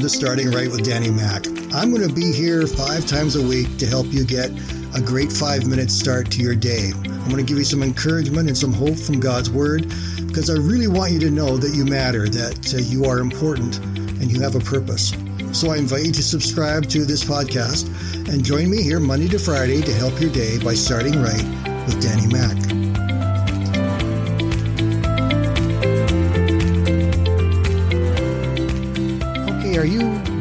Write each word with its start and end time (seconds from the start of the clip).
welcome 0.00 0.08
to 0.08 0.16
Starting 0.16 0.50
Right 0.50 0.70
with 0.70 0.82
Danny 0.82 1.10
Mack. 1.10 1.46
I'm 1.74 1.92
going 1.92 2.08
to 2.08 2.14
be 2.14 2.32
here 2.32 2.66
five 2.66 3.04
times 3.04 3.36
a 3.36 3.46
week 3.46 3.76
to 3.76 3.86
help 3.86 4.06
you 4.06 4.24
get 4.24 4.48
a 4.94 5.00
great 5.02 5.30
five 5.30 5.66
minute 5.66 5.90
start 5.90 6.30
to 6.30 6.42
your 6.42 6.54
day. 6.54 6.92
I'm 6.94 7.28
going 7.28 7.36
to 7.36 7.42
give 7.42 7.58
you 7.58 7.64
some 7.64 7.82
encouragement 7.82 8.48
and 8.48 8.56
some 8.56 8.72
hope 8.72 8.96
from 8.96 9.20
God's 9.20 9.50
Word 9.50 9.82
because 10.26 10.48
I 10.48 10.54
really 10.54 10.86
want 10.86 11.12
you 11.12 11.20
to 11.20 11.30
know 11.30 11.58
that 11.58 11.74
you 11.74 11.84
matter, 11.84 12.30
that 12.30 12.74
uh, 12.74 12.78
you 12.78 13.04
are 13.04 13.18
important, 13.18 13.76
and 13.76 14.32
you 14.32 14.40
have 14.40 14.54
a 14.54 14.60
purpose. 14.60 15.12
So 15.52 15.70
I 15.70 15.76
invite 15.76 16.06
you 16.06 16.12
to 16.12 16.22
subscribe 16.22 16.88
to 16.88 17.04
this 17.04 17.22
podcast 17.22 17.86
and 18.32 18.42
join 18.42 18.70
me 18.70 18.82
here 18.82 19.00
Monday 19.00 19.28
to 19.28 19.38
Friday 19.38 19.82
to 19.82 19.92
help 19.92 20.18
your 20.18 20.30
day 20.30 20.56
by 20.64 20.72
starting 20.72 21.20
right 21.20 21.44
with 21.84 22.00
Danny 22.00 22.26
Mack. 22.32 22.79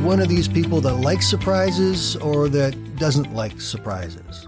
One 0.09 0.19
of 0.19 0.27
these 0.27 0.47
people 0.47 0.81
that 0.81 0.95
likes 0.95 1.27
surprises 1.27 2.15
or 2.15 2.49
that 2.49 2.73
doesn't 2.95 3.31
like 3.35 3.61
surprises? 3.61 4.47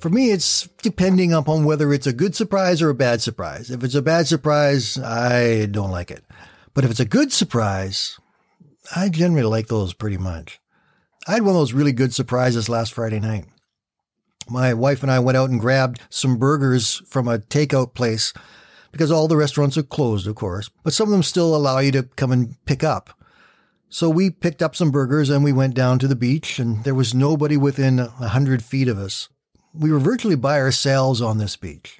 For 0.00 0.08
me, 0.08 0.32
it's 0.32 0.68
depending 0.82 1.32
upon 1.32 1.64
whether 1.64 1.92
it's 1.92 2.08
a 2.08 2.12
good 2.12 2.34
surprise 2.34 2.82
or 2.82 2.90
a 2.90 2.94
bad 2.94 3.22
surprise. 3.22 3.70
If 3.70 3.84
it's 3.84 3.94
a 3.94 4.02
bad 4.02 4.26
surprise, 4.26 4.98
I 4.98 5.66
don't 5.66 5.92
like 5.92 6.10
it. 6.10 6.24
But 6.74 6.84
if 6.84 6.90
it's 6.90 6.98
a 6.98 7.04
good 7.04 7.32
surprise, 7.32 8.18
I 8.96 9.10
generally 9.10 9.44
like 9.44 9.68
those 9.68 9.94
pretty 9.94 10.18
much. 10.18 10.58
I 11.28 11.34
had 11.34 11.42
one 11.42 11.50
of 11.50 11.60
those 11.60 11.72
really 11.72 11.92
good 11.92 12.12
surprises 12.12 12.68
last 12.68 12.92
Friday 12.92 13.20
night. 13.20 13.44
My 14.48 14.74
wife 14.74 15.04
and 15.04 15.12
I 15.12 15.20
went 15.20 15.38
out 15.38 15.50
and 15.50 15.60
grabbed 15.60 16.00
some 16.10 16.36
burgers 16.36 17.00
from 17.06 17.28
a 17.28 17.38
takeout 17.38 17.94
place 17.94 18.32
because 18.90 19.12
all 19.12 19.28
the 19.28 19.36
restaurants 19.36 19.78
are 19.78 19.84
closed, 19.84 20.26
of 20.26 20.34
course, 20.34 20.68
but 20.82 20.92
some 20.92 21.06
of 21.06 21.12
them 21.12 21.22
still 21.22 21.54
allow 21.54 21.78
you 21.78 21.92
to 21.92 22.02
come 22.02 22.32
and 22.32 22.56
pick 22.64 22.82
up. 22.82 23.17
So 23.90 24.10
we 24.10 24.30
picked 24.30 24.62
up 24.62 24.76
some 24.76 24.90
burgers 24.90 25.30
and 25.30 25.42
we 25.42 25.52
went 25.52 25.74
down 25.74 25.98
to 26.00 26.08
the 26.08 26.16
beach 26.16 26.58
and 26.58 26.84
there 26.84 26.94
was 26.94 27.14
nobody 27.14 27.56
within 27.56 27.98
a 27.98 28.28
hundred 28.28 28.62
feet 28.62 28.88
of 28.88 28.98
us. 28.98 29.28
We 29.72 29.90
were 29.90 29.98
virtually 29.98 30.36
by 30.36 30.58
ourselves 30.60 31.22
on 31.22 31.38
this 31.38 31.56
beach. 31.56 31.98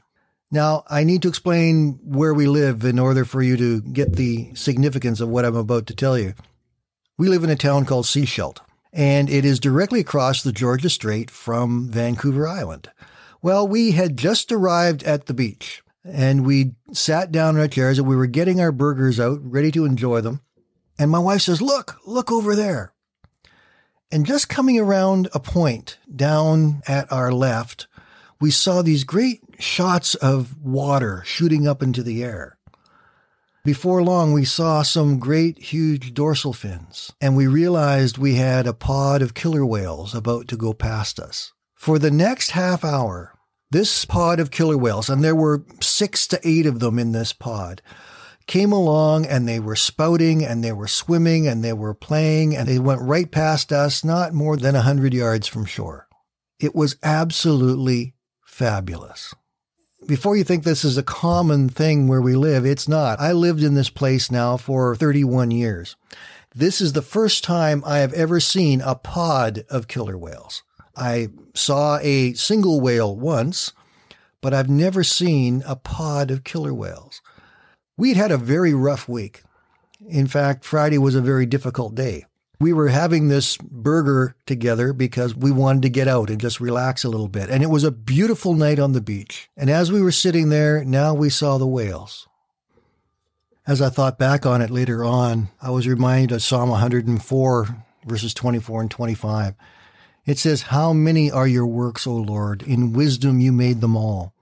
Now, 0.50 0.84
I 0.88 1.04
need 1.04 1.22
to 1.22 1.28
explain 1.28 1.98
where 2.02 2.32
we 2.32 2.46
live 2.46 2.84
in 2.84 2.98
order 2.98 3.24
for 3.24 3.42
you 3.42 3.56
to 3.58 3.80
get 3.80 4.16
the 4.16 4.54
significance 4.54 5.20
of 5.20 5.28
what 5.28 5.44
I'm 5.44 5.56
about 5.56 5.86
to 5.86 5.94
tell 5.94 6.18
you. 6.18 6.34
We 7.18 7.28
live 7.28 7.44
in 7.44 7.50
a 7.50 7.56
town 7.56 7.84
called 7.84 8.06
Sechelt, 8.06 8.58
and 8.92 9.28
it 9.28 9.44
is 9.44 9.60
directly 9.60 10.00
across 10.00 10.42
the 10.42 10.52
Georgia 10.52 10.88
Strait 10.88 11.30
from 11.30 11.90
Vancouver 11.90 12.48
Island. 12.48 12.90
Well, 13.42 13.68
we 13.68 13.92
had 13.92 14.16
just 14.16 14.50
arrived 14.50 15.02
at 15.02 15.26
the 15.26 15.34
beach, 15.34 15.82
and 16.02 16.46
we 16.46 16.72
sat 16.92 17.30
down 17.30 17.56
in 17.56 17.60
our 17.60 17.68
chairs 17.68 17.98
and 17.98 18.08
we 18.08 18.16
were 18.16 18.26
getting 18.26 18.60
our 18.60 18.72
burgers 18.72 19.20
out, 19.20 19.40
ready 19.42 19.70
to 19.72 19.84
enjoy 19.84 20.22
them. 20.22 20.40
And 20.98 21.10
my 21.10 21.18
wife 21.18 21.42
says, 21.42 21.62
Look, 21.62 21.98
look 22.06 22.32
over 22.32 22.54
there. 22.54 22.92
And 24.10 24.24
just 24.24 24.48
coming 24.48 24.80
around 24.80 25.28
a 25.34 25.40
point 25.40 25.98
down 26.14 26.82
at 26.86 27.10
our 27.12 27.30
left, 27.30 27.86
we 28.40 28.50
saw 28.50 28.82
these 28.82 29.04
great 29.04 29.42
shots 29.58 30.14
of 30.14 30.56
water 30.62 31.22
shooting 31.26 31.66
up 31.66 31.82
into 31.82 32.02
the 32.02 32.24
air. 32.24 32.58
Before 33.64 34.02
long, 34.02 34.32
we 34.32 34.46
saw 34.46 34.82
some 34.82 35.18
great, 35.18 35.58
huge 35.58 36.14
dorsal 36.14 36.54
fins, 36.54 37.12
and 37.20 37.36
we 37.36 37.46
realized 37.46 38.16
we 38.16 38.36
had 38.36 38.66
a 38.66 38.72
pod 38.72 39.20
of 39.20 39.34
killer 39.34 39.66
whales 39.66 40.14
about 40.14 40.48
to 40.48 40.56
go 40.56 40.72
past 40.72 41.20
us. 41.20 41.52
For 41.74 41.98
the 41.98 42.10
next 42.10 42.52
half 42.52 42.82
hour, 42.82 43.34
this 43.70 44.06
pod 44.06 44.40
of 44.40 44.50
killer 44.50 44.78
whales, 44.78 45.10
and 45.10 45.22
there 45.22 45.34
were 45.34 45.66
six 45.82 46.26
to 46.28 46.40
eight 46.42 46.64
of 46.64 46.80
them 46.80 46.98
in 46.98 47.12
this 47.12 47.34
pod, 47.34 47.82
came 48.48 48.72
along 48.72 49.26
and 49.26 49.46
they 49.46 49.60
were 49.60 49.76
spouting 49.76 50.44
and 50.44 50.64
they 50.64 50.72
were 50.72 50.88
swimming 50.88 51.46
and 51.46 51.62
they 51.62 51.72
were 51.72 51.94
playing 51.94 52.56
and 52.56 52.66
they 52.66 52.80
went 52.80 53.00
right 53.00 53.30
past 53.30 53.70
us, 53.70 54.02
not 54.02 54.34
more 54.34 54.56
than 54.56 54.74
a 54.74 54.82
hundred 54.82 55.14
yards 55.14 55.46
from 55.46 55.64
shore. 55.64 56.08
It 56.58 56.74
was 56.74 56.96
absolutely 57.04 58.14
fabulous 58.44 59.32
before 60.06 60.36
you 60.36 60.44
think 60.44 60.64
this 60.64 60.84
is 60.84 60.96
a 60.96 61.02
common 61.02 61.68
thing 61.68 62.06
where 62.08 62.22
we 62.22 62.34
live, 62.34 62.64
it's 62.64 62.88
not. 62.88 63.20
I 63.20 63.32
lived 63.32 63.62
in 63.62 63.74
this 63.74 63.90
place 63.90 64.30
now 64.30 64.56
for 64.56 64.94
31 64.94 65.50
years. 65.50 65.96
This 66.54 66.80
is 66.80 66.92
the 66.92 67.02
first 67.02 67.44
time 67.44 67.82
I 67.84 67.98
have 67.98 68.12
ever 68.14 68.40
seen 68.40 68.80
a 68.80 68.94
pod 68.94 69.64
of 69.68 69.88
killer 69.88 70.16
whales. 70.16 70.62
I 70.96 71.28
saw 71.54 71.98
a 72.00 72.32
single 72.34 72.80
whale 72.80 73.14
once, 73.14 73.72
but 74.40 74.54
I've 74.54 74.70
never 74.70 75.04
seen 75.04 75.62
a 75.66 75.76
pod 75.76 76.30
of 76.30 76.42
killer 76.42 76.72
whales. 76.72 77.20
We'd 77.98 78.16
had 78.16 78.30
a 78.30 78.38
very 78.38 78.72
rough 78.72 79.08
week. 79.08 79.42
In 80.08 80.28
fact, 80.28 80.64
Friday 80.64 80.98
was 80.98 81.16
a 81.16 81.20
very 81.20 81.46
difficult 81.46 81.96
day. 81.96 82.26
We 82.60 82.72
were 82.72 82.88
having 82.88 83.26
this 83.26 83.56
burger 83.56 84.36
together 84.46 84.92
because 84.92 85.34
we 85.34 85.50
wanted 85.50 85.82
to 85.82 85.88
get 85.88 86.06
out 86.06 86.30
and 86.30 86.40
just 86.40 86.60
relax 86.60 87.02
a 87.02 87.08
little 87.08 87.26
bit. 87.26 87.50
And 87.50 87.60
it 87.60 87.70
was 87.70 87.82
a 87.82 87.90
beautiful 87.90 88.54
night 88.54 88.78
on 88.78 88.92
the 88.92 89.00
beach. 89.00 89.50
And 89.56 89.68
as 89.68 89.90
we 89.90 90.00
were 90.00 90.12
sitting 90.12 90.48
there, 90.48 90.84
now 90.84 91.12
we 91.12 91.28
saw 91.28 91.58
the 91.58 91.66
whales. 91.66 92.28
As 93.66 93.82
I 93.82 93.88
thought 93.88 94.16
back 94.16 94.46
on 94.46 94.62
it 94.62 94.70
later 94.70 95.04
on, 95.04 95.48
I 95.60 95.70
was 95.70 95.88
reminded 95.88 96.32
of 96.32 96.42
Psalm 96.42 96.70
104, 96.70 97.84
verses 98.06 98.32
24 98.32 98.82
and 98.82 98.90
25. 98.92 99.54
It 100.24 100.38
says, 100.38 100.62
How 100.62 100.92
many 100.92 101.32
are 101.32 101.48
your 101.48 101.66
works, 101.66 102.06
O 102.06 102.14
Lord? 102.14 102.62
In 102.62 102.92
wisdom 102.92 103.40
you 103.40 103.52
made 103.52 103.80
them 103.80 103.96
all. 103.96 104.32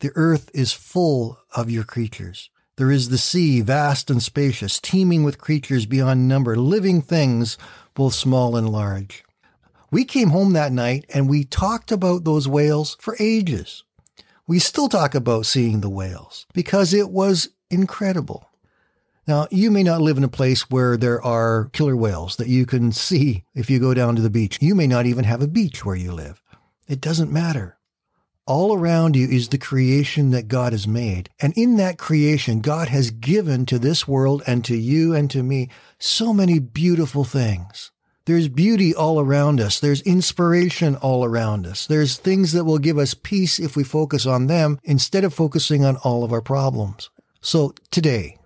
The 0.00 0.10
earth 0.16 0.50
is 0.52 0.72
full 0.72 1.38
of 1.54 1.70
your 1.70 1.84
creatures. 1.84 2.50
There 2.76 2.90
is 2.90 3.08
the 3.08 3.18
sea, 3.18 3.60
vast 3.60 4.10
and 4.10 4.20
spacious, 4.20 4.80
teeming 4.80 5.22
with 5.22 5.38
creatures 5.38 5.86
beyond 5.86 6.26
number, 6.26 6.56
living 6.56 7.02
things, 7.02 7.56
both 7.94 8.14
small 8.14 8.56
and 8.56 8.68
large. 8.68 9.22
We 9.92 10.04
came 10.04 10.30
home 10.30 10.54
that 10.54 10.72
night 10.72 11.04
and 11.14 11.28
we 11.28 11.44
talked 11.44 11.92
about 11.92 12.24
those 12.24 12.48
whales 12.48 12.96
for 12.98 13.16
ages. 13.20 13.84
We 14.48 14.58
still 14.58 14.88
talk 14.88 15.14
about 15.14 15.46
seeing 15.46 15.82
the 15.82 15.88
whales 15.88 16.46
because 16.52 16.92
it 16.92 17.10
was 17.10 17.50
incredible. 17.70 18.50
Now, 19.26 19.46
you 19.52 19.70
may 19.70 19.84
not 19.84 20.02
live 20.02 20.18
in 20.18 20.24
a 20.24 20.28
place 20.28 20.68
where 20.68 20.96
there 20.96 21.22
are 21.22 21.70
killer 21.72 21.96
whales 21.96 22.36
that 22.36 22.48
you 22.48 22.66
can 22.66 22.90
see 22.90 23.44
if 23.54 23.70
you 23.70 23.78
go 23.78 23.94
down 23.94 24.16
to 24.16 24.22
the 24.22 24.28
beach. 24.28 24.58
You 24.60 24.74
may 24.74 24.88
not 24.88 25.06
even 25.06 25.24
have 25.24 25.40
a 25.40 25.46
beach 25.46 25.84
where 25.84 25.96
you 25.96 26.10
live. 26.12 26.42
It 26.88 27.00
doesn't 27.00 27.32
matter. 27.32 27.78
All 28.46 28.76
around 28.76 29.16
you 29.16 29.26
is 29.26 29.48
the 29.48 29.56
creation 29.56 30.30
that 30.32 30.48
God 30.48 30.72
has 30.72 30.86
made. 30.86 31.30
And 31.40 31.54
in 31.56 31.78
that 31.78 31.96
creation, 31.96 32.60
God 32.60 32.88
has 32.88 33.10
given 33.10 33.64
to 33.66 33.78
this 33.78 34.06
world 34.06 34.42
and 34.46 34.62
to 34.66 34.76
you 34.76 35.14
and 35.14 35.30
to 35.30 35.42
me 35.42 35.70
so 35.98 36.34
many 36.34 36.58
beautiful 36.58 37.24
things. 37.24 37.90
There's 38.26 38.48
beauty 38.48 38.94
all 38.94 39.18
around 39.18 39.62
us. 39.62 39.80
There's 39.80 40.02
inspiration 40.02 40.94
all 40.96 41.24
around 41.24 41.66
us. 41.66 41.86
There's 41.86 42.18
things 42.18 42.52
that 42.52 42.64
will 42.64 42.78
give 42.78 42.98
us 42.98 43.14
peace 43.14 43.58
if 43.58 43.76
we 43.76 43.84
focus 43.84 44.26
on 44.26 44.46
them 44.46 44.78
instead 44.84 45.24
of 45.24 45.32
focusing 45.32 45.82
on 45.82 45.96
all 45.96 46.22
of 46.22 46.32
our 46.32 46.42
problems. 46.42 47.08
So 47.40 47.74
today, 47.90 48.36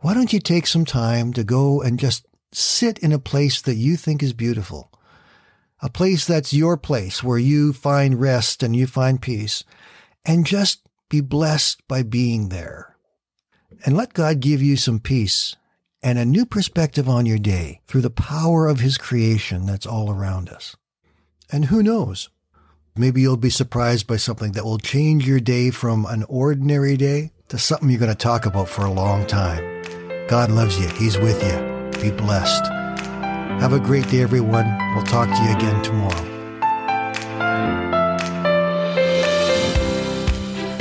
why 0.00 0.12
don't 0.12 0.34
you 0.34 0.40
take 0.40 0.66
some 0.66 0.84
time 0.84 1.32
to 1.32 1.44
go 1.44 1.80
and 1.80 1.98
just 1.98 2.26
sit 2.52 2.98
in 2.98 3.12
a 3.12 3.18
place 3.18 3.62
that 3.62 3.76
you 3.76 3.96
think 3.96 4.22
is 4.22 4.34
beautiful? 4.34 4.91
A 5.82 5.90
place 5.90 6.24
that's 6.24 6.54
your 6.54 6.76
place 6.76 7.22
where 7.22 7.38
you 7.38 7.72
find 7.72 8.20
rest 8.20 8.62
and 8.62 8.74
you 8.74 8.86
find 8.86 9.20
peace, 9.20 9.64
and 10.24 10.46
just 10.46 10.80
be 11.10 11.20
blessed 11.20 11.86
by 11.88 12.02
being 12.02 12.48
there. 12.48 12.96
And 13.84 13.96
let 13.96 14.14
God 14.14 14.40
give 14.40 14.62
you 14.62 14.76
some 14.76 15.00
peace 15.00 15.56
and 16.02 16.18
a 16.18 16.24
new 16.24 16.46
perspective 16.46 17.08
on 17.08 17.26
your 17.26 17.38
day 17.38 17.80
through 17.86 18.00
the 18.00 18.10
power 18.10 18.68
of 18.68 18.80
His 18.80 18.96
creation 18.96 19.66
that's 19.66 19.86
all 19.86 20.10
around 20.10 20.48
us. 20.48 20.76
And 21.50 21.66
who 21.66 21.82
knows? 21.82 22.30
Maybe 22.96 23.22
you'll 23.22 23.36
be 23.36 23.50
surprised 23.50 24.06
by 24.06 24.16
something 24.16 24.52
that 24.52 24.64
will 24.64 24.78
change 24.78 25.26
your 25.26 25.40
day 25.40 25.70
from 25.70 26.06
an 26.06 26.24
ordinary 26.28 26.96
day 26.96 27.32
to 27.48 27.58
something 27.58 27.88
you're 27.88 27.98
going 27.98 28.10
to 28.10 28.16
talk 28.16 28.46
about 28.46 28.68
for 28.68 28.84
a 28.84 28.92
long 28.92 29.26
time. 29.26 29.82
God 30.28 30.50
loves 30.50 30.78
you. 30.78 30.88
He's 30.88 31.18
with 31.18 31.42
you. 31.42 32.00
Be 32.02 32.10
blessed. 32.10 32.81
Have 33.60 33.72
a 33.72 33.80
great 33.80 34.08
day, 34.08 34.22
everyone. 34.22 34.66
We'll 34.94 35.04
talk 35.04 35.28
to 35.28 35.42
you 35.44 35.56
again 35.56 35.82
tomorrow. 35.82 36.28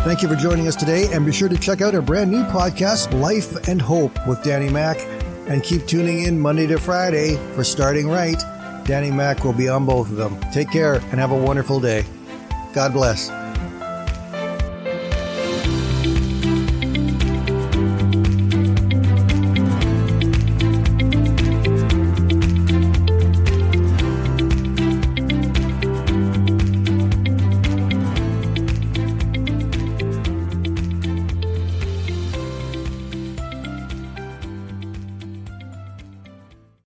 Thank 0.03 0.23
you 0.23 0.27
for 0.27 0.35
joining 0.35 0.67
us 0.67 0.75
today, 0.75 1.07
and 1.13 1.25
be 1.25 1.31
sure 1.31 1.47
to 1.47 1.57
check 1.57 1.81
out 1.81 1.93
our 1.93 2.01
brand 2.01 2.31
new 2.31 2.43
podcast, 2.45 3.13
Life 3.19 3.67
and 3.67 3.79
Hope 3.81 4.17
with 4.27 4.41
Danny 4.43 4.69
Mack, 4.69 4.97
and 5.47 5.61
keep 5.63 5.85
tuning 5.85 6.23
in 6.23 6.39
Monday 6.39 6.65
to 6.67 6.79
Friday 6.79 7.37
for 7.53 7.63
Starting 7.63 8.09
Right. 8.09 8.41
Danny 8.85 9.11
Mack 9.11 9.43
will 9.43 9.53
be 9.53 9.69
on 9.69 9.85
both 9.85 10.09
of 10.09 10.15
them. 10.15 10.39
Take 10.51 10.71
care 10.71 10.95
and 10.95 11.19
have 11.19 11.31
a 11.31 11.37
wonderful 11.37 11.79
day. 11.79 12.03
God 12.73 12.93
bless. 12.93 13.29